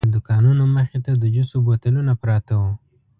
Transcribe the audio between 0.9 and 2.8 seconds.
ته د جوسو بوتلونه پراته وو.